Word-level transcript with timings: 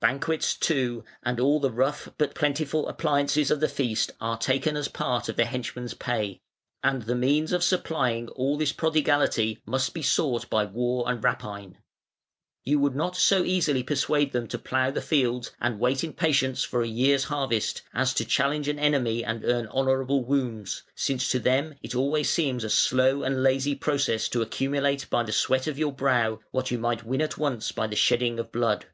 Banquets, 0.00 0.54
too, 0.56 1.04
and 1.22 1.38
all 1.38 1.60
the 1.60 1.70
rough 1.70 2.08
but 2.18 2.34
plentiful 2.34 2.88
appliances 2.88 3.48
of 3.48 3.60
the 3.60 3.68
feast 3.68 4.10
are 4.20 4.36
taken 4.36 4.76
as 4.76 4.88
part 4.88 5.28
of 5.28 5.36
the 5.36 5.44
henchman's 5.44 5.94
pay; 5.94 6.40
and 6.82 7.02
the 7.02 7.14
means 7.14 7.52
of 7.52 7.62
supplying 7.62 8.26
all 8.30 8.56
this 8.58 8.72
prodigality 8.72 9.62
must 9.64 9.94
be 9.94 10.02
sought 10.02 10.50
by 10.50 10.64
war 10.64 11.04
and 11.08 11.22
rapine. 11.22 11.78
You 12.64 12.80
would 12.80 12.96
not 12.96 13.14
so 13.14 13.44
easily 13.44 13.84
persuade 13.84 14.32
them 14.32 14.48
to 14.48 14.58
plough 14.58 14.90
the 14.90 15.00
fields 15.00 15.52
and 15.60 15.78
wait 15.78 16.02
in 16.02 16.12
patience 16.12 16.64
for 16.64 16.82
a 16.82 16.88
year's 16.88 17.22
harvest, 17.22 17.82
as 17.94 18.12
to 18.14 18.24
challenge 18.24 18.66
an 18.66 18.80
enemy 18.80 19.24
and 19.24 19.44
earn 19.44 19.68
honourable 19.68 20.24
wounds; 20.24 20.82
since 20.96 21.30
to 21.30 21.38
them 21.38 21.74
it 21.84 21.92
seems 21.92 21.94
always 21.94 22.64
a 22.64 22.70
slow 22.70 23.22
and 23.22 23.44
lazy 23.44 23.76
process 23.76 24.28
to 24.30 24.42
accumulate 24.42 25.06
by 25.08 25.22
the 25.22 25.30
sweat 25.30 25.68
of 25.68 25.78
your 25.78 25.92
brow 25.92 26.40
what 26.50 26.72
you 26.72 26.80
might 26.80 27.04
win 27.04 27.20
at 27.22 27.38
once 27.38 27.70
by 27.70 27.86
the 27.86 27.94
shedding 27.94 28.40
of 28.40 28.50
blood". 28.50 28.86